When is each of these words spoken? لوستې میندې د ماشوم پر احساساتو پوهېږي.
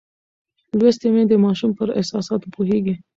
لوستې 0.77 1.07
میندې 1.13 1.35
د 1.39 1.41
ماشوم 1.45 1.71
پر 1.77 1.87
احساساتو 1.99 2.47
پوهېږي. 2.55 2.95